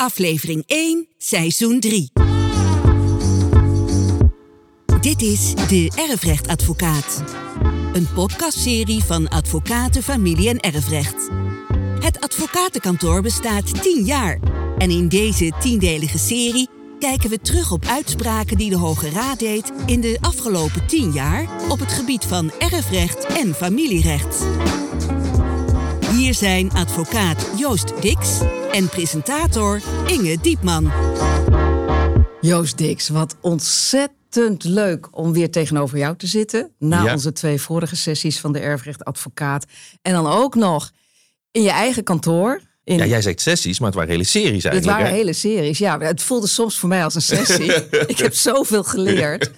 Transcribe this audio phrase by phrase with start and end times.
[0.00, 2.10] aflevering 1, seizoen 3.
[5.00, 7.22] Dit is De Erfrechtadvocaat.
[7.92, 11.28] Een podcastserie van Advocaten, Familie en Erfrecht.
[11.98, 14.38] Het advocatenkantoor bestaat 10 jaar.
[14.78, 19.72] En in deze tiendelige serie kijken we terug op uitspraken die de Hoge Raad deed
[19.86, 24.44] in de afgelopen 10 jaar op het gebied van erfrecht en familierecht.
[26.20, 28.40] Hier zijn advocaat Joost Dix
[28.72, 30.92] en presentator Inge Diepman.
[32.40, 36.70] Joost Dix, wat ontzettend leuk om weer tegenover jou te zitten.
[36.78, 37.12] Na Ja.
[37.12, 39.64] onze twee vorige sessies van de erfrechtadvocaat.
[40.02, 40.90] En dan ook nog
[41.50, 42.60] in je eigen kantoor.
[42.84, 44.98] In, Ja, jij zegt sessies, maar het waren hele series het eigenlijk.
[44.98, 45.18] waren hè?
[45.18, 45.78] hele series.
[45.78, 47.72] Ja, het voelde soms voor mij als een sessie.
[48.14, 49.50] ik heb zoveel geleerd.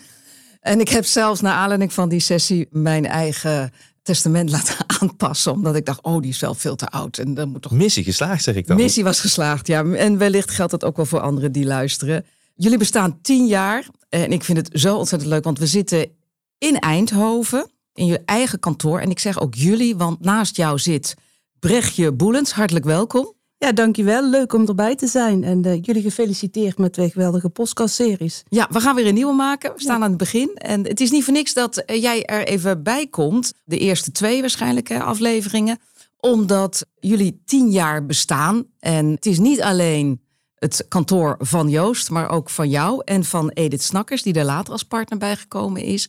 [0.61, 3.73] En ik heb zelfs naar aanleiding van die sessie mijn eigen
[4.03, 5.53] testament laten aanpassen.
[5.53, 7.19] Omdat ik dacht, oh, die is wel veel te oud.
[7.19, 8.77] En dan moet toch Missie geslaagd, zeg ik dan.
[8.77, 9.85] Missie was geslaagd, ja.
[9.85, 12.25] En wellicht geldt dat ook wel voor anderen die luisteren.
[12.55, 13.87] Jullie bestaan tien jaar.
[14.09, 16.11] En ik vind het zo ontzettend leuk, want we zitten
[16.59, 18.99] in Eindhoven, in je eigen kantoor.
[18.99, 21.15] En ik zeg ook jullie, want naast jou zit
[21.59, 22.53] Brechtje Boelens.
[22.53, 23.35] Hartelijk welkom.
[23.63, 24.29] Ja, dankjewel.
[24.29, 25.45] Leuk om erbij te zijn.
[25.45, 28.43] En eh, jullie gefeliciteerd met twee geweldige podcastseries.
[28.49, 29.73] Ja, we gaan weer een nieuwe maken.
[29.75, 30.55] We staan aan het begin.
[30.55, 33.53] En het is niet voor niks dat eh, jij er even bij komt.
[33.65, 35.79] De eerste twee waarschijnlijk hè, afleveringen.
[36.17, 38.65] Omdat jullie tien jaar bestaan.
[38.79, 40.21] En het is niet alleen
[40.55, 44.73] het kantoor van Joost, maar ook van jou en van Edith Snakkers, die er later
[44.73, 46.09] als partner bijgekomen is.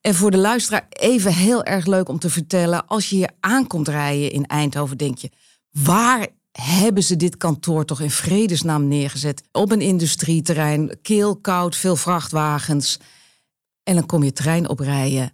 [0.00, 2.86] En voor de luisteraar even heel erg leuk om te vertellen.
[2.86, 5.30] Als je hier aankomt rijden in Eindhoven, denk je,
[5.70, 6.26] waar
[6.62, 9.42] hebben ze dit kantoor toch in vredesnaam neergezet?
[9.52, 12.98] Op een industrieterrein, keel, koud, veel vrachtwagens.
[13.82, 15.32] En dan kom je trein oprijden.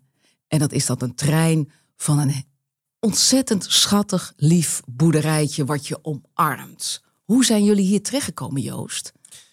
[0.48, 2.44] En dat is dat een trein van een
[3.00, 7.02] ontzettend schattig, lief boerderijtje wat je omarmt.
[7.24, 9.12] Hoe zijn jullie hier terechtgekomen, Joost?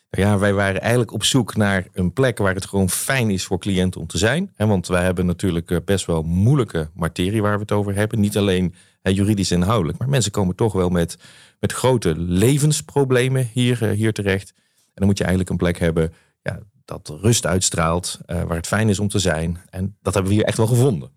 [0.10, 3.46] Nou Ja, wij waren eigenlijk op zoek naar een plek waar het gewoon fijn is
[3.46, 4.54] voor cliënten om te zijn.
[4.58, 8.20] Want wij hebben natuurlijk eh, best wel moeilijke materie waar we het over hebben.
[8.20, 11.18] Niet alleen juridisch inhoudelijk, maar mensen komen toch wel met,
[11.60, 14.54] met grote levensproblemen hier, eh, hier terecht.
[14.76, 18.68] En dan moet je eigenlijk een plek hebben ja, dat rust uitstraalt, eh, waar het
[18.68, 19.62] fijn is om te zijn.
[19.70, 21.12] En dat hebben we hier echt wel gevonden.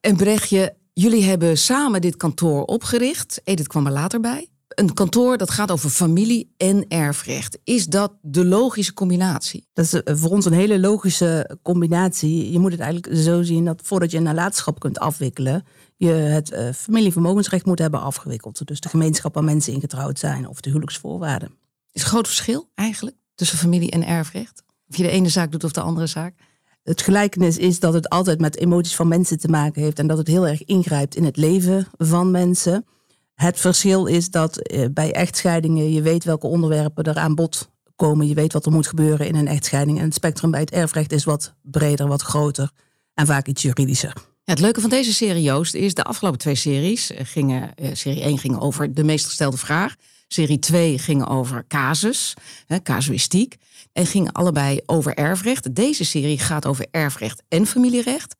[0.00, 3.40] En Brechtje, jullie hebben samen dit kantoor opgericht.
[3.44, 4.48] Edith kwam er later bij.
[4.68, 7.58] Een kantoor dat gaat over familie en erfrecht.
[7.64, 9.68] Is dat de logische combinatie?
[9.72, 12.52] Dat is eh, voor ons een hele logische combinatie.
[12.52, 15.64] Je moet het eigenlijk zo zien dat voordat je een nalatenschap kunt afwikkelen,
[16.06, 18.66] je het eh, familievermogensrecht moet hebben afgewikkeld.
[18.66, 21.50] Dus de gemeenschap waar mensen in getrouwd zijn of de huwelijksvoorwaarden.
[21.92, 24.62] Is een groot verschil eigenlijk tussen familie en erfrecht?
[24.88, 26.34] Of je de ene zaak doet of de andere zaak?
[26.82, 30.18] Het gelijkenis is dat het altijd met emoties van mensen te maken heeft en dat
[30.18, 32.86] het heel erg ingrijpt in het leven van mensen.
[33.34, 38.26] Het verschil is dat eh, bij echtscheidingen je weet welke onderwerpen er aan bod komen.
[38.26, 39.98] Je weet wat er moet gebeuren in een echtscheiding.
[39.98, 42.70] En het spectrum bij het erfrecht is wat breder, wat groter
[43.14, 44.29] en vaak iets juridischer.
[44.50, 47.74] Het leuke van deze serie, Joost, is de afgelopen twee series eh, gingen.
[47.74, 49.94] eh, serie 1 ging over de meest gestelde vraag.
[50.28, 52.34] Serie 2 ging over casus,
[52.66, 53.56] hè, casuïstiek.
[53.92, 55.74] En gingen allebei over erfrecht.
[55.74, 58.36] Deze serie gaat over erfrecht en familierecht.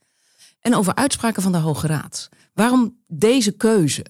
[0.61, 2.29] En over uitspraken van de Hoge Raad.
[2.55, 4.05] Waarom deze keuze?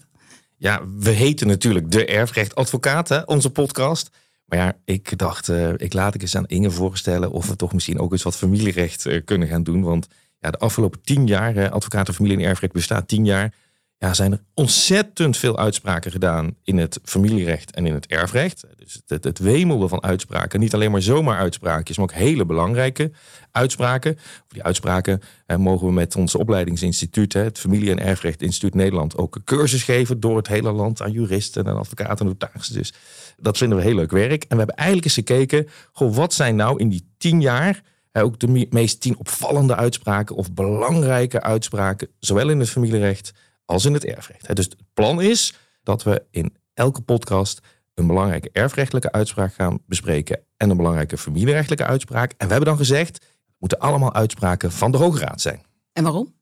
[0.57, 4.11] Ja, we heten natuurlijk de erfrechtadvocaat, hè, onze podcast.
[4.45, 7.73] Maar ja, ik dacht, eh, ik laat ik eens aan Inge voorstellen of we toch
[7.73, 9.83] misschien ook eens wat familierecht kunnen gaan doen.
[9.83, 10.09] Want
[10.41, 13.55] ja, de afgelopen tien jaar, eh, advocaten familie en erfrecht bestaat tien jaar,
[13.99, 18.65] ja, zijn er ontzettend veel uitspraken gedaan in het familierecht en in het erfrecht.
[18.77, 20.61] Dus het, het, wemelde van uitspraken.
[20.61, 23.11] Niet alleen maar zomaar uitspraakjes, maar ook hele belangrijke
[23.51, 24.19] uitspraken.
[24.49, 25.21] Die uitspraken
[25.57, 30.21] mogen we met ons opleidingsinstituut, het Familie- en Erfrecht Instituut Nederland, ook een cursus geven
[30.21, 32.75] door het hele land aan juristen en advocaten en notarissen.
[32.75, 32.93] Dus
[33.37, 34.43] dat vinden we heel leuk werk.
[34.43, 38.39] En we hebben eigenlijk eens gekeken, goh, wat zijn nou in die tien jaar ook
[38.39, 43.33] de me- meest tien opvallende uitspraken of belangrijke uitspraken, zowel in het familierecht
[43.65, 44.57] als in het erfrecht.
[44.57, 47.61] Dus het plan is dat we in elke podcast
[47.95, 52.31] een belangrijke erfrechtelijke uitspraak gaan bespreken en een belangrijke familierechtelijke uitspraak.
[52.31, 55.63] En we hebben dan gezegd, het moeten allemaal uitspraken van de Hoge Raad zijn.
[55.93, 56.35] En waarom?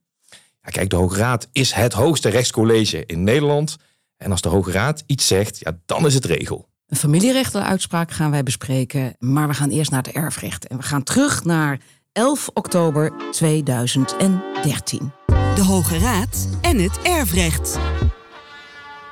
[0.61, 3.77] Ja, kijk, de Hoge Raad is het hoogste rechtscollege in Nederland.
[4.17, 6.68] En als de Hoge Raad iets zegt, ja, dan is het regel.
[6.89, 9.15] Een familierechtenuitspraak gaan wij bespreken.
[9.19, 10.67] Maar we gaan eerst naar het erfrecht.
[10.67, 11.79] En we gaan terug naar
[12.11, 15.11] 11 oktober 2013.
[15.55, 17.79] De Hoge Raad en het erfrecht.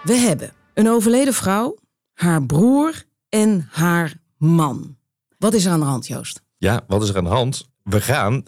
[0.03, 1.77] We hebben een overleden vrouw,
[2.13, 4.97] haar broer en haar man.
[5.37, 6.41] Wat is er aan de hand, Joost?
[6.57, 7.69] Ja, wat is er aan de hand?
[7.83, 8.43] We gaan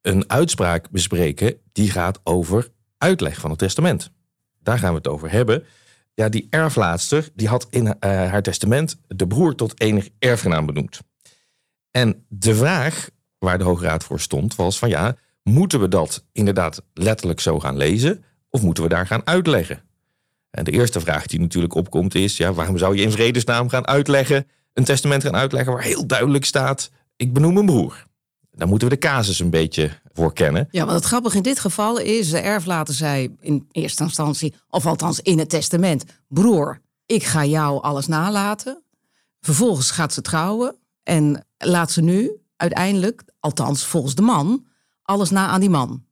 [0.00, 4.10] een uitspraak bespreken die gaat over uitleg van het testament.
[4.62, 5.64] Daar gaan we het over hebben.
[6.14, 11.00] Ja, die erflaatster die had in uh, haar testament de broer tot enig erfgenaam benoemd.
[11.90, 13.08] En de vraag
[13.38, 17.60] waar de Hoge Raad voor stond was van ja, moeten we dat inderdaad letterlijk zo
[17.60, 19.82] gaan lezen of moeten we daar gaan uitleggen?
[20.50, 23.86] En de eerste vraag die natuurlijk opkomt is, ja, waarom zou je in vredesnaam gaan
[23.86, 28.06] uitleggen, een testament gaan uitleggen waar heel duidelijk staat, ik benoem een broer.
[28.56, 30.68] Daar moeten we de casus een beetje voor kennen.
[30.70, 34.86] Ja, want het grappige in dit geval is, de erflater zei in eerste instantie, of
[34.86, 38.82] althans in het testament, broer, ik ga jou alles nalaten.
[39.40, 44.64] Vervolgens gaat ze trouwen en laat ze nu uiteindelijk, althans volgens de man,
[45.02, 46.04] alles na aan die man.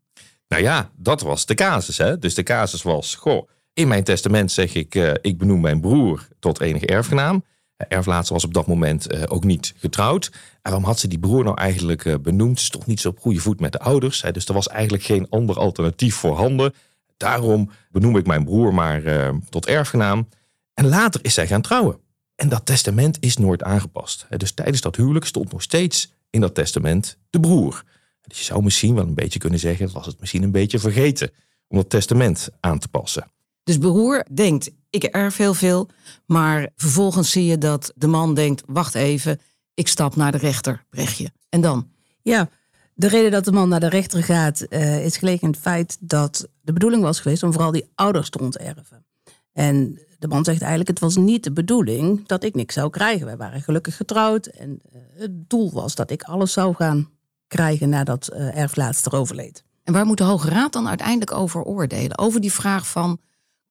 [0.49, 1.99] Nou ja, dat was de casus.
[1.99, 2.19] Hè?
[2.19, 6.29] Dus de casus was, goh, in mijn testament zeg ik, uh, ik benoem mijn broer
[6.39, 7.45] tot enige erfgenaam.
[7.89, 10.31] Erflaatster was op dat moment uh, ook niet getrouwd.
[10.33, 12.59] En waarom had ze die broer nou eigenlijk uh, benoemd?
[12.59, 14.25] Ze stond niet zo op goede voet met de ouders.
[14.33, 16.75] Dus er was eigenlijk geen ander alternatief voorhanden.
[17.17, 20.29] Daarom benoem ik mijn broer maar tot erfgenaam.
[20.75, 21.99] En later is zij gaan trouwen.
[22.35, 24.27] En dat testament is nooit aangepast.
[24.37, 27.85] Dus tijdens dat huwelijk stond nog steeds in dat testament de broer.
[28.27, 31.31] Dus je zou misschien wel een beetje kunnen zeggen, was het misschien een beetje vergeten
[31.69, 33.32] om dat testament aan te passen.
[33.65, 35.89] Dus broer denkt, ik erf heel veel,
[36.27, 39.41] maar vervolgens zie je dat de man denkt, wacht even,
[39.75, 41.33] ik stap naar de rechter, Brechtje.
[41.49, 41.89] En dan?
[42.23, 42.49] Ja,
[42.95, 45.97] de reden dat de man naar de rechter gaat uh, is gelegen in het feit
[46.01, 49.05] dat de bedoeling was geweest om vooral die ouders te onterven.
[49.53, 53.27] En de man zegt eigenlijk, het was niet de bedoeling dat ik niks zou krijgen.
[53.27, 57.11] Wij waren gelukkig getrouwd en uh, het doel was dat ik alles zou gaan
[57.47, 59.65] krijgen nadat uh, erflaatster overleed.
[59.85, 62.19] En waar moet de Hoge Raad dan uiteindelijk over oordelen?
[62.19, 63.21] Over die vraag van,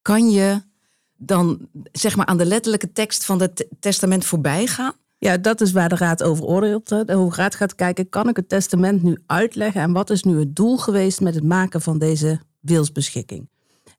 [0.01, 0.61] kan je
[1.17, 4.93] dan zeg maar aan de letterlijke tekst van het testament voorbij gaan?
[5.17, 6.87] Ja, dat is waar de Raad over oordeelt.
[6.87, 10.39] De Hoge Raad gaat kijken, kan ik het testament nu uitleggen en wat is nu
[10.39, 13.49] het doel geweest met het maken van deze wilsbeschikking?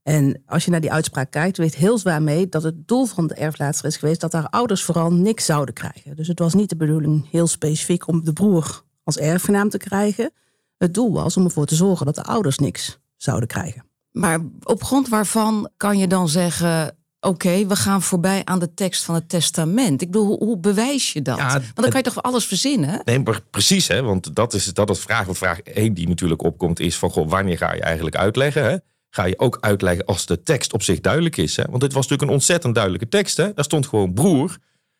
[0.03, 3.27] En als je naar die uitspraak kijkt, weet heel zwaar mee dat het doel van
[3.27, 6.17] de erflaatster is geweest dat haar ouders vooral niks zouden krijgen.
[6.17, 10.33] Dus het was niet de bedoeling heel specifiek om de broer als erfgenaam te krijgen.
[10.79, 13.85] Het doel was om ervoor te zorgen dat de ouders niks zouden krijgen.
[14.13, 19.05] Maar op grond waarvan kan je dan zeggen: Oké, we gaan voorbij aan de tekst
[19.05, 20.03] van het testament.
[20.03, 21.39] Ik bedoel, hoe, hoe bewijs je dat?
[21.39, 23.01] want dan kan je toch alles verzinnen?
[23.05, 24.03] Nee, precies, hè?
[24.03, 25.27] want dat is, dat is vraag.
[25.31, 27.11] Vraag 1 die natuurlijk opkomt is van...
[27.11, 28.65] Goh, wanneer ga je eigenlijk uitleggen?
[28.65, 28.77] Hè?
[29.11, 31.57] Ga je ook uitleggen als de tekst op zich duidelijk is?
[31.57, 31.65] Hè?
[31.65, 33.37] Want dit was natuurlijk een ontzettend duidelijke tekst.
[33.37, 33.53] Hè?
[33.55, 34.59] Daar stond gewoon broer.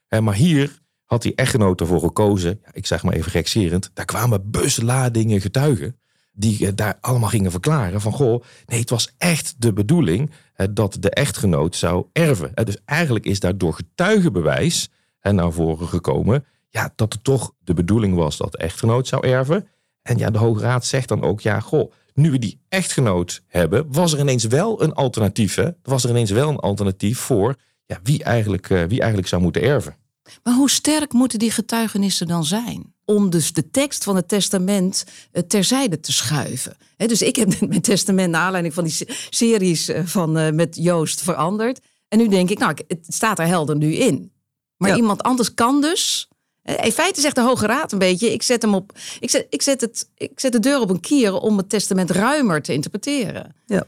[0.09, 0.21] Hè?
[0.21, 2.61] Maar hier had die echtgenoot ervoor gekozen...
[2.63, 3.91] Ja, ik zeg maar even gekserend...
[3.95, 5.97] daar kwamen busladingen getuigen
[6.33, 10.31] die eh, daar allemaal gingen verklaren van goh, nee, het was echt de bedoeling
[10.71, 12.51] dat de echtgenoot zou erven.
[12.65, 14.91] Dus eigenlijk is daar door getuigenbewijs
[15.21, 19.69] naar voren gekomen ja, dat het toch de bedoeling was dat de echtgenoot zou erven.
[20.03, 23.93] En ja, de Hoge Raad zegt dan ook, ja, goh, nu we die echtgenoot hebben,
[23.93, 25.55] was er ineens wel een alternatief.
[25.55, 25.71] Hè?
[25.83, 27.57] Was er ineens wel een alternatief voor
[27.87, 29.97] ja, wie, eigenlijk, eh, wie eigenlijk zou moeten erven.
[30.43, 32.92] Maar hoe sterk moeten die getuigenissen dan zijn?
[33.15, 36.77] Om dus de tekst van het testament eh, terzijde te schuiven.
[36.97, 41.23] dus ik heb mijn testament naar aanleiding van die series eh, van, uh, met Joost
[41.23, 41.81] veranderd.
[42.09, 44.33] En nu denk ik, nou, het staat er helder nu in.
[44.77, 46.29] Maar iemand anders kan dus.
[46.63, 48.93] In feite zegt de Hoge Raad een beetje: ik zet hem op.
[49.21, 52.11] Ik zet, ik zet, het, ik zet de deur op een kier om het testament
[52.11, 53.55] ruimer te interpreteren.
[53.67, 53.85] Ja.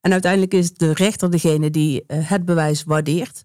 [0.00, 3.42] En uiteindelijk is de rechter degene die het bewijs waardeert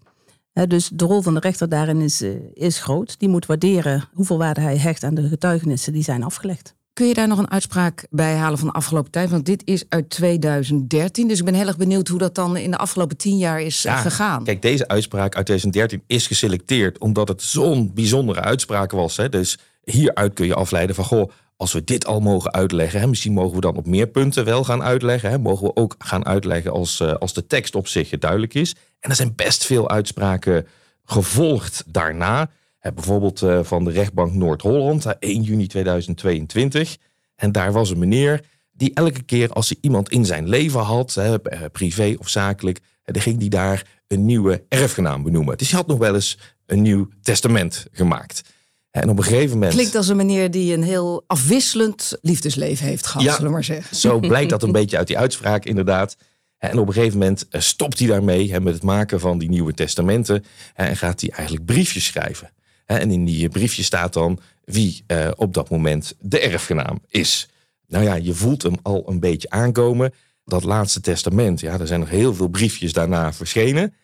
[0.54, 3.18] dus de rol van de rechter daarin is, eh, is groot.
[3.18, 6.74] Die moet waarderen hoeveel waarde hij hecht aan de getuigenissen die zijn afgelegd.
[6.92, 9.30] Kun je daar nog een uitspraak bij halen van de afgelopen tijd?
[9.30, 11.28] Want dit is uit 2013.
[11.28, 13.84] Dus ik ben heel erg benieuwd hoe dat dan in de afgelopen tien jaar is
[13.84, 14.44] eh, gegaan.
[14.44, 19.16] Kijk, deze uitspraak uit 2013 is geselecteerd omdat het zo'n bijzondere uitspraak was.
[19.16, 19.28] Hè?
[19.28, 23.32] Dus hieruit kun je afleiden van, goh, als we dit al mogen uitleggen, hè, misschien
[23.32, 25.30] mogen we dan op meer punten wel gaan uitleggen.
[25.30, 28.74] Hè, mogen we ook gaan uitleggen als, uh, als de tekst op zich duidelijk is.
[29.00, 30.66] En er zijn best veel uitspraken
[31.04, 32.50] gevolgd daarna.
[32.78, 36.96] Hè, bijvoorbeeld uh, van de rechtbank Noord-Holland, 1 juni 2022.
[37.36, 38.40] En daar was een meneer
[38.72, 41.34] die elke keer als hij iemand in zijn leven had, eh,
[41.72, 45.58] privé of zakelijk, dan ging die daar een nieuwe erfgenaam benoemen.
[45.58, 48.53] Dus hij had nog wel eens een nieuw testament gemaakt.
[48.94, 49.72] En op een gegeven moment.
[49.72, 53.96] Klinkt als een meneer die een heel afwisselend liefdesleven heeft gehad, zullen we maar zeggen.
[53.96, 56.16] Zo blijkt dat een beetje uit die uitspraak, inderdaad.
[56.58, 59.74] En op een gegeven moment eh, stopt hij daarmee met het maken van die nieuwe
[59.74, 60.44] testamenten.
[60.74, 62.50] En gaat hij eigenlijk briefjes schrijven.
[62.86, 67.48] En in die briefjes staat dan wie eh, op dat moment de erfgenaam is.
[67.86, 70.14] Nou ja, je voelt hem al een beetje aankomen.
[70.44, 73.94] Dat laatste testament, ja, er zijn nog heel veel briefjes daarna verschenen.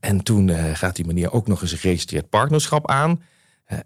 [0.00, 3.22] En toen eh, gaat die meneer ook nog eens een geregistreerd partnerschap aan.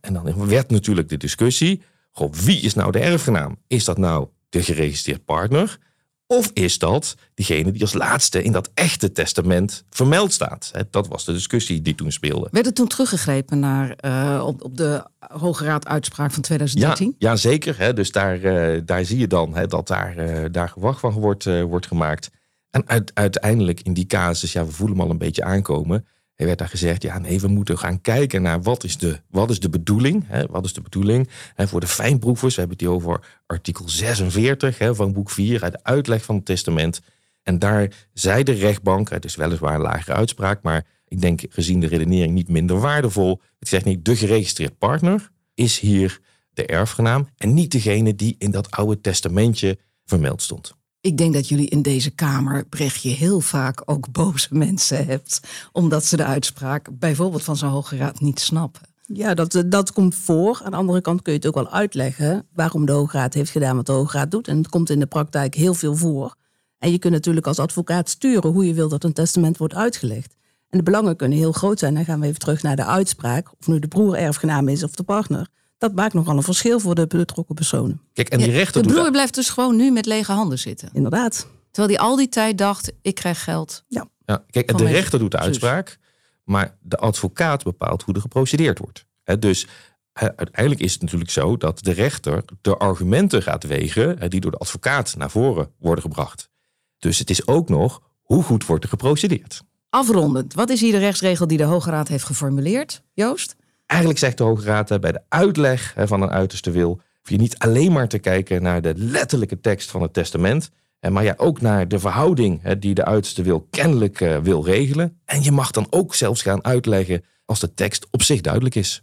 [0.00, 3.56] En dan werd natuurlijk de discussie: goh, wie is nou de erfgenaam?
[3.66, 5.78] Is dat nou de geregistreerd partner?
[6.26, 10.72] Of is dat diegene die als laatste in dat echte testament vermeld staat?
[10.90, 12.49] Dat was de discussie die toen speelde.
[12.50, 17.14] Werd er toen teruggegrepen naar uh, op, op de Hoge Raad uitspraak van 2013?
[17.18, 17.78] Ja, ja zeker.
[17.78, 17.92] Hè.
[17.92, 21.44] Dus daar, uh, daar zie je dan hè, dat daar, uh, daar gewacht van wordt,
[21.62, 22.30] wordt gemaakt.
[22.70, 26.06] En uit, uiteindelijk in die casus, ja, we voelen hem al een beetje aankomen.
[26.40, 29.50] Er werd daar gezegd, ja nee, we moeten gaan kijken naar wat is de, wat
[29.50, 30.25] is de bedoeling.
[30.26, 32.54] Hè, wat is de bedoeling hè, voor de fijnproevers.
[32.54, 36.35] We hebben het hier over artikel 46 hè, van boek 4 uit de uitleg van
[36.35, 37.00] het testament.
[37.42, 41.80] En daar zei de rechtbank, het is weliswaar een lagere uitspraak, maar ik denk gezien
[41.80, 43.40] de redenering niet minder waardevol.
[43.59, 46.20] Het zegt niet, de geregistreerd partner is hier
[46.52, 50.78] de erfgenaam en niet degene die in dat oude testamentje vermeld stond.
[51.02, 55.40] Ik denk dat jullie in deze Kamer, Brechtje, heel vaak ook boze mensen hebt.
[55.73, 58.83] Omdat ze de uitspraak bijvoorbeeld van zo'n Hoge Raad niet snappen.
[59.07, 60.61] Ja, dat, dat komt voor.
[60.64, 63.50] Aan de andere kant kun je het ook wel uitleggen waarom de Hoge Raad heeft
[63.50, 64.49] gedaan wat de Hoge Raad doet.
[64.49, 66.35] En het komt in de praktijk heel veel voor.
[66.78, 70.35] En je kunt natuurlijk als advocaat sturen hoe je wil dat een testament wordt uitgelegd.
[70.69, 71.95] En de belangen kunnen heel groot zijn.
[71.95, 73.52] Dan gaan we even terug naar de uitspraak.
[73.61, 75.49] Of nu de broer erfgenaam is of de partner
[75.80, 78.00] dat maakt nogal een verschil voor de betrokken personen.
[78.12, 78.82] Kijk, en die rechter.
[78.82, 80.90] De broer blijft dus gewoon nu met lege handen zitten.
[80.92, 81.46] Inderdaad.
[81.70, 83.84] Terwijl hij al die tijd dacht: ik krijg geld.
[83.88, 84.08] Ja.
[84.25, 85.99] ja kijk, en de rechter doet de uitspraak,
[86.44, 89.06] maar de advocaat bepaalt hoe er geprocedeerd wordt.
[89.38, 89.66] dus
[90.12, 94.58] uiteindelijk is het natuurlijk zo dat de rechter de argumenten gaat wegen die door de
[94.58, 96.50] advocaat naar voren worden gebracht.
[96.99, 99.62] Dus het is ook nog hoe goed wordt er geprocedeerd.
[99.88, 103.56] Afrondend, wat is hier de rechtsregel die de Hoge Raad heeft geformuleerd, Joost?
[103.90, 107.59] Eigenlijk zegt de Hoge Raad bij de uitleg van een uiterste wil, hoef je niet
[107.59, 110.70] alleen maar te kijken naar de letterlijke tekst van het testament,
[111.09, 115.20] maar ja, ook naar de verhouding die de uiterste wil kennelijk eh, wil regelen.
[115.25, 119.02] En je mag dan ook zelfs gaan uitleggen als de tekst op zich duidelijk is.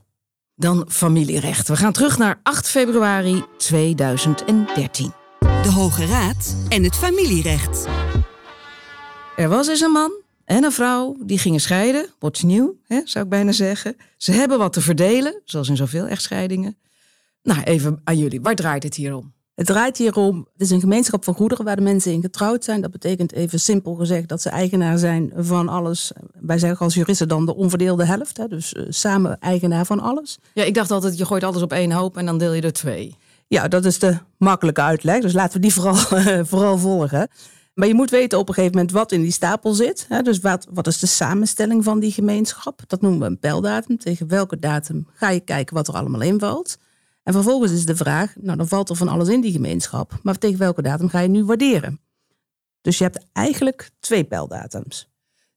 [0.55, 1.67] Dan familierecht.
[1.67, 5.13] We gaan terug naar 8 februari 2013.
[5.39, 7.87] De Hoge Raad en het familierecht.
[9.35, 12.09] Er was eens een man en een vrouw die gingen scheiden.
[12.19, 13.95] What's nieuw, hè, zou ik bijna zeggen.
[14.17, 16.77] Ze hebben wat te verdelen, zoals in zoveel echtscheidingen.
[17.43, 18.41] Nou, even aan jullie.
[18.41, 19.33] Waar draait het hier om?
[19.55, 22.63] Het draait hier om, het is een gemeenschap van goederen waar de mensen in getrouwd
[22.63, 22.81] zijn.
[22.81, 26.11] Dat betekent even simpel gezegd dat ze eigenaar zijn van alles.
[26.39, 28.37] Wij zeggen als juristen dan de onverdeelde helft.
[28.37, 30.37] Hè, dus uh, samen eigenaar van alles.
[30.53, 32.73] Ja, ik dacht altijd, je gooit alles op één hoop en dan deel je er
[32.73, 33.15] twee.
[33.47, 35.21] Ja, dat is de makkelijke uitleg.
[35.21, 35.95] Dus laten we die vooral,
[36.51, 37.29] vooral volgen.
[37.77, 40.05] Maar je moet weten op een gegeven moment wat in die stapel zit.
[40.09, 40.21] Hè?
[40.21, 42.81] Dus wat, wat is de samenstelling van die gemeenschap?
[42.87, 43.97] Dat noemen we een pijldatum.
[43.97, 46.77] Tegen welke datum ga je kijken wat er allemaal invalt?
[47.23, 50.19] En vervolgens is de vraag, nou dan valt er van alles in die gemeenschap.
[50.23, 51.99] Maar tegen welke datum ga je nu waarderen?
[52.81, 55.09] Dus je hebt eigenlijk twee pijldatums.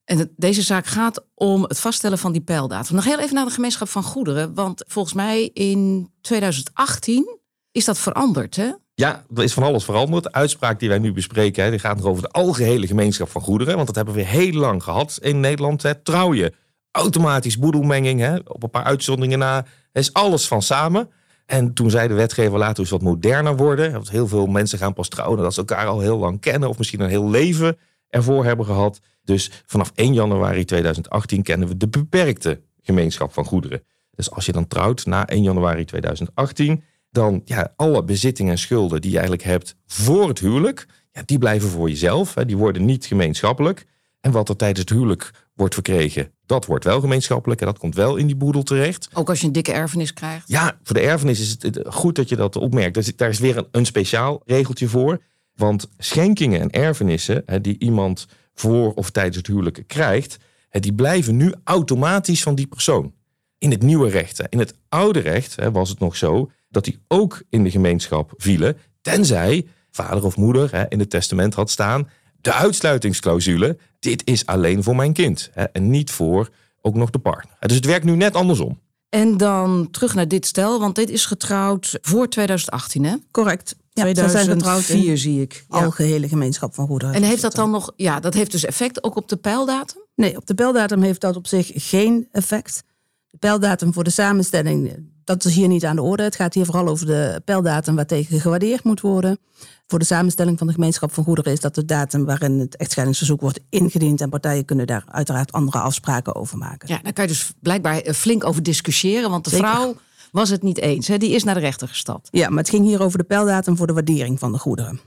[0.05, 2.97] En deze zaak gaat om het vaststellen van die pijldatum.
[2.97, 4.55] Nog heel even naar de gemeenschap van goederen.
[4.55, 7.39] Want volgens mij in 2018
[7.73, 8.73] is dat veranderd, hè?
[9.01, 10.23] Ja, er is van alles veranderd.
[10.23, 13.75] De uitspraak die wij nu bespreken, die gaat nog over de algehele gemeenschap van goederen.
[13.75, 15.83] Want dat hebben we heel lang gehad in Nederland.
[15.83, 15.95] Hè.
[15.95, 16.53] Trouw je,
[16.91, 19.65] automatisch boedelmenging, op een paar uitzonderingen na.
[19.93, 21.11] is alles van samen.
[21.47, 23.93] En toen zei de wetgever laten we eens wat moderner worden.
[23.93, 26.69] Want heel veel mensen gaan pas trouwen dat ze elkaar al heel lang kennen.
[26.69, 27.79] Of misschien een heel leven
[28.09, 29.01] ervoor hebben gehad.
[29.25, 33.83] Dus vanaf 1 januari 2018 kennen we de beperkte gemeenschap van goederen.
[34.15, 39.01] Dus als je dan trouwt na 1 januari 2018 dan ja, alle bezittingen en schulden
[39.01, 42.35] die je eigenlijk hebt voor het huwelijk, ja, die blijven voor jezelf.
[42.35, 43.87] Hè, die worden niet gemeenschappelijk.
[44.21, 47.95] En wat er tijdens het huwelijk wordt verkregen, dat wordt wel gemeenschappelijk en dat komt
[47.95, 49.09] wel in die boedel terecht.
[49.13, 50.49] Ook als je een dikke erfenis krijgt?
[50.49, 52.95] Ja, voor de erfenis is het goed dat je dat opmerkt.
[52.95, 55.21] Dus daar is weer een, een speciaal regeltje voor.
[55.55, 60.37] Want schenkingen en erfenissen hè, die iemand voor of tijdens het huwelijk krijgt,
[60.69, 63.15] hè, die blijven nu automatisch van die persoon.
[63.59, 64.43] In het nieuwe recht.
[64.49, 68.33] In het oude recht hè, was het nog zo dat die ook in de gemeenschap
[68.37, 72.09] vielen, tenzij vader of moeder hè, in het testament had staan,
[72.41, 76.49] de uitsluitingsclausule, dit is alleen voor mijn kind hè, en niet voor
[76.81, 77.57] ook nog de partner.
[77.61, 78.81] Dus het werkt nu net andersom.
[79.09, 83.15] En dan terug naar dit stel, want dit is getrouwd voor 2018, hè?
[83.31, 83.77] Correct.
[83.91, 85.65] Ja, 2004 zie ik.
[85.69, 87.15] Algehele gemeenschap van goederen.
[87.15, 90.03] En heeft dat dan nog, ja, dat heeft dus effect ook op de pijldatum?
[90.15, 92.83] Nee, op de pijldatum heeft dat op zich geen effect.
[93.31, 96.23] De pijldatum voor de samenstelling, dat is hier niet aan de orde.
[96.23, 99.39] Het gaat hier vooral over de pijldatum waartegen gewaardeerd moet worden.
[99.87, 103.41] Voor de samenstelling van de gemeenschap van goederen is dat de datum waarin het echtscheidingsverzoek
[103.41, 104.21] wordt ingediend.
[104.21, 106.89] En partijen kunnen daar uiteraard andere afspraken over maken.
[106.89, 109.31] Ja, daar kan je dus blijkbaar eh, flink over discussiëren.
[109.31, 109.97] Want de vrouw
[110.33, 111.09] was het niet eens.
[111.09, 111.19] Hè?
[111.19, 112.29] Die is naar de rechter gestapt.
[112.31, 115.01] Ja, maar het ging hier over de pijldatum voor de waardering van de goederen.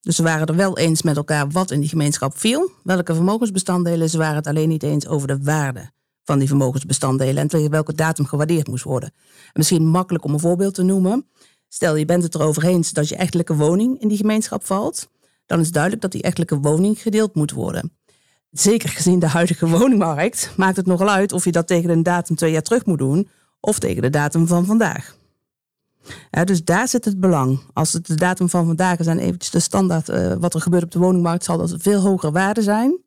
[0.00, 4.10] Dus ze waren er wel eens met elkaar wat in die gemeenschap viel, welke vermogensbestanddelen.
[4.10, 5.90] Ze waren het alleen niet eens over de waarde
[6.24, 9.12] van die vermogensbestanddelen en tegen welke datum gewaardeerd moest worden.
[9.52, 11.26] misschien makkelijk om een voorbeeld te noemen.
[11.68, 15.10] Stel je bent het erover eens dat je echtelijke woning in die gemeenschap valt.
[15.46, 17.92] dan is duidelijk dat die echtelijke woning gedeeld moet worden.
[18.50, 22.36] Zeker gezien de huidige woningmarkt maakt het nogal uit of je dat tegen een datum
[22.36, 23.28] twee jaar terug moet doen
[23.60, 25.16] of tegen de datum van vandaag.
[26.44, 27.60] Dus daar zit het belang.
[27.72, 30.84] Als het de datum van vandaag is en eventjes de standaard uh, wat er gebeurt
[30.84, 33.00] op de woningmarkt, zal dat veel hogere waarde zijn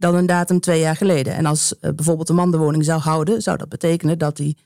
[0.00, 1.34] dan een datum twee jaar geleden.
[1.34, 4.56] En als uh, bijvoorbeeld een man de woning zou houden, zou dat betekenen dat hij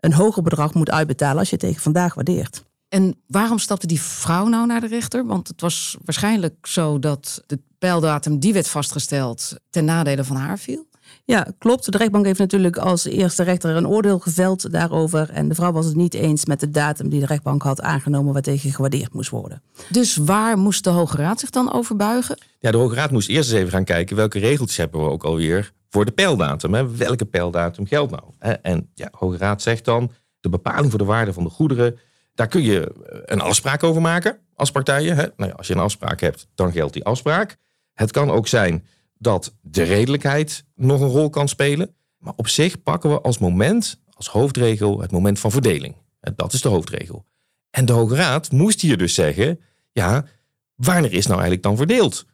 [0.00, 2.64] een hoger bedrag moet uitbetalen als je tegen vandaag waardeert.
[2.88, 5.26] En waarom stapte die vrouw nou naar de rechter?
[5.26, 10.58] Want het was waarschijnlijk zo dat de pijldatum die werd vastgesteld ten nadele van haar
[10.58, 10.88] viel.
[11.24, 11.92] Ja, klopt.
[11.92, 15.30] De rechtbank heeft natuurlijk als eerste rechter een oordeel geveld daarover.
[15.30, 18.32] En de vrouw was het niet eens met de datum die de rechtbank had aangenomen
[18.32, 19.62] waartegen gewaardeerd moest worden.
[19.88, 22.38] Dus waar moest de Hoge Raad zich dan over buigen?
[22.58, 25.24] Ja, de Hoge Raad moest eerst eens even gaan kijken welke regeltjes hebben we ook
[25.24, 26.74] alweer voor de pijldatum.
[26.74, 26.96] Hè?
[26.96, 28.56] Welke pijldatum geldt nou?
[28.62, 31.98] En ja, de Hoge Raad zegt dan de bepaling voor de waarde van de goederen.
[32.34, 32.92] Daar kun je
[33.24, 35.16] een afspraak over maken als partijen.
[35.16, 35.26] Hè?
[35.36, 37.56] Nou ja, als je een afspraak hebt, dan geldt die afspraak.
[37.94, 38.86] Het kan ook zijn
[39.20, 41.94] dat de redelijkheid nog een rol kan spelen.
[42.18, 45.94] Maar op zich pakken we als moment, als hoofdregel, het moment van verdeling.
[46.36, 47.24] Dat is de hoofdregel.
[47.70, 49.60] En de Hoge Raad moest hier dus zeggen,
[49.92, 50.24] ja,
[50.74, 52.26] wanneer is nou eigenlijk dan verdeeld?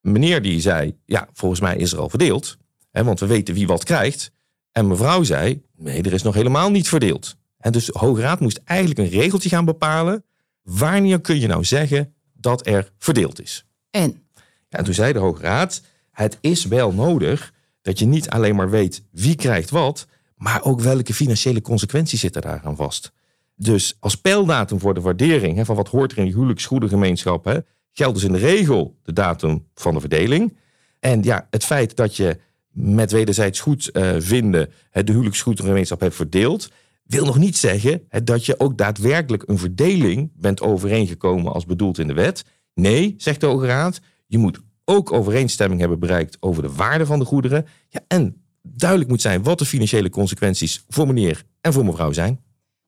[0.00, 2.56] Meneer die zei, ja, volgens mij is er al verdeeld,
[2.90, 4.32] hè, want we weten wie wat krijgt.
[4.72, 7.36] En mevrouw zei, nee, er is nog helemaal niet verdeeld.
[7.58, 10.24] En dus de Hoge Raad moest eigenlijk een regeltje gaan bepalen,
[10.62, 13.66] wanneer kun je nou zeggen dat er verdeeld is?
[13.90, 14.22] En?
[14.68, 15.82] Ja, en toen zei de Hoge Raad,
[16.16, 20.06] het is wel nodig dat je niet alleen maar weet wie krijgt wat,
[20.36, 23.12] maar ook welke financiële consequenties zitten daaraan vast.
[23.54, 27.58] Dus als pijldatum voor de waardering hè, van wat hoort er in die huwelijksgoedengemeenschap, hè,
[27.92, 30.56] geldt dus in de regel de datum van de verdeling.
[31.00, 32.38] En ja, het feit dat je
[32.70, 36.70] met wederzijds goed uh, vinden de huwelijksgoedengemeenschap hebt verdeeld,
[37.02, 41.98] wil nog niet zeggen hè, dat je ook daadwerkelijk een verdeling bent overeengekomen als bedoeld
[41.98, 42.44] in de wet.
[42.74, 47.18] Nee, zegt de Hoge Raad, je moet ook overeenstemming hebben bereikt over de waarde van
[47.18, 47.66] de goederen.
[47.88, 52.40] Ja, en duidelijk moet zijn wat de financiële consequenties voor meneer en voor mevrouw zijn.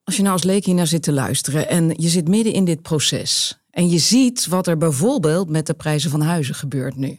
[0.03, 2.65] Als je nou als leek hier naar zit te luisteren en je zit midden in
[2.65, 7.17] dit proces en je ziet wat er bijvoorbeeld met de prijzen van huizen gebeurt nu.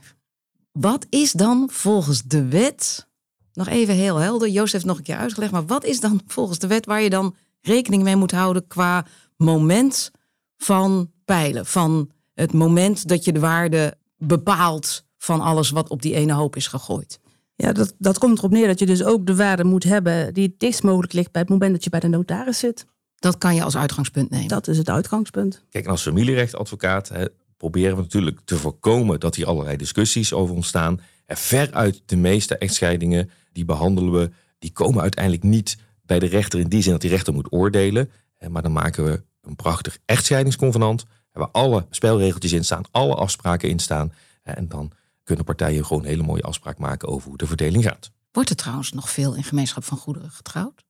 [0.72, 3.08] Wat is dan volgens de wet,
[3.52, 6.58] nog even heel helder, Joost heeft nog een keer uitgelegd, maar wat is dan volgens
[6.58, 10.10] de wet waar je dan rekening mee moet houden qua moment
[10.56, 16.14] van peilen, van het moment dat je de waarde bepaald van alles wat op die
[16.14, 17.20] ene hoop is gegooid.
[17.54, 20.46] Ja, dat, dat komt erop neer dat je dus ook de waarde moet hebben die
[20.46, 22.86] het dichtst mogelijk ligt bij het moment dat je bij de notaris zit.
[23.16, 24.48] Dat kan je als uitgangspunt nemen.
[24.48, 25.64] Dat is het uitgangspunt.
[25.70, 27.24] Kijk, en als familierechtadvocaat hè,
[27.56, 31.00] proberen we natuurlijk te voorkomen dat hier allerlei discussies over ontstaan.
[31.26, 36.60] En veruit de meeste echtscheidingen, die behandelen we, die komen uiteindelijk niet bij de rechter
[36.60, 38.10] in die zin dat die rechter moet oordelen.
[38.48, 43.78] Maar dan maken we een prachtig echtscheidingsconvenant waar alle spelregeltjes in staan, alle afspraken in
[43.78, 44.12] staan.
[44.42, 44.92] En dan
[45.24, 48.10] kunnen partijen gewoon een hele mooie afspraak maken over hoe de verdeling gaat.
[48.32, 50.84] Wordt er trouwens nog veel in gemeenschap van goederen getrouwd?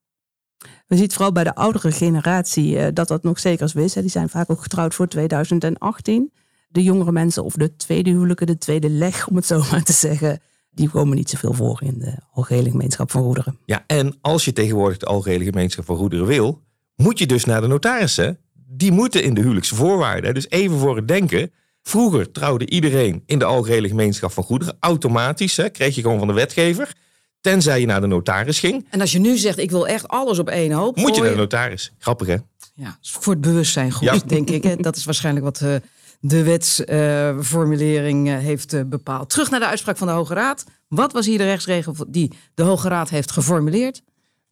[0.86, 3.92] We zien vooral bij de oudere generatie eh, dat dat nog zeker zo is.
[3.92, 6.32] Die zijn vaak ook getrouwd voor 2018.
[6.68, 9.92] De jongere mensen of de tweede huwelijken, de tweede leg om het zo maar te
[9.92, 13.58] zeggen, die komen niet zoveel voor in de algehele gemeenschap van goederen.
[13.64, 16.62] Ja, en als je tegenwoordig de algehele gemeenschap van goederen wil,
[16.96, 18.38] moet je dus naar de notarissen
[18.72, 20.34] die moeten in de huwelijkse voorwaarden.
[20.34, 21.52] Dus even voor het denken.
[21.82, 24.76] Vroeger trouwde iedereen in de algehele gemeenschap van goederen.
[24.80, 26.92] Automatisch hè, kreeg je gewoon van de wetgever.
[27.40, 28.86] Tenzij je naar de notaris ging.
[28.90, 30.96] En als je nu zegt, ik wil echt alles op één hoop.
[30.96, 31.92] Moet je naar de notaris.
[31.98, 32.36] Grappig hè?
[32.74, 34.62] Ja, voor het bewustzijn goed, denk ik.
[34.62, 34.76] Hè?
[34.76, 35.74] Dat is waarschijnlijk wat uh,
[36.20, 39.30] de wetsformulering uh, heeft uh, bepaald.
[39.30, 40.64] Terug naar de uitspraak van de Hoge Raad.
[40.88, 44.02] Wat was hier de rechtsregel die de Hoge Raad heeft geformuleerd?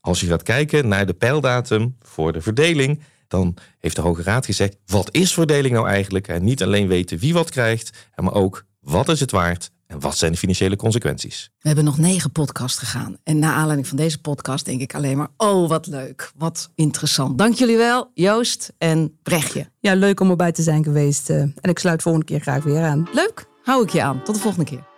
[0.00, 4.44] Als je gaat kijken naar de pijldatum voor de verdeling dan heeft de Hoge Raad
[4.44, 6.28] gezegd: wat is verdeling nou eigenlijk?
[6.28, 10.16] En niet alleen weten wie wat krijgt, maar ook wat is het waard en wat
[10.16, 11.50] zijn de financiële consequenties?
[11.58, 13.16] We hebben nog negen podcasts gegaan.
[13.22, 17.38] En na aanleiding van deze podcast denk ik alleen maar: oh, wat leuk, wat interessant.
[17.38, 19.70] Dank jullie wel, Joost en Brechtje.
[19.80, 21.30] Ja, leuk om erbij te zijn geweest.
[21.30, 23.08] Eh, en ik sluit volgende keer graag weer aan.
[23.12, 24.22] Leuk, hou ik je aan.
[24.22, 24.97] Tot de volgende keer.